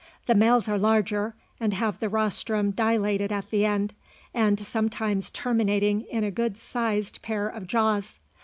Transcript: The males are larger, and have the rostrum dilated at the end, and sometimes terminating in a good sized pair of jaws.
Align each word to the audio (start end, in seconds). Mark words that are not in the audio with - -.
The 0.25 0.33
males 0.33 0.67
are 0.67 0.79
larger, 0.79 1.35
and 1.59 1.75
have 1.75 1.99
the 1.99 2.09
rostrum 2.09 2.71
dilated 2.71 3.31
at 3.31 3.51
the 3.51 3.65
end, 3.65 3.93
and 4.33 4.59
sometimes 4.65 5.29
terminating 5.29 6.07
in 6.09 6.23
a 6.23 6.31
good 6.31 6.57
sized 6.57 7.21
pair 7.21 7.47
of 7.47 7.67
jaws. 7.67 8.17